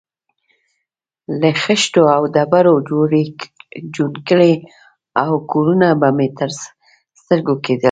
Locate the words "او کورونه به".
5.23-6.09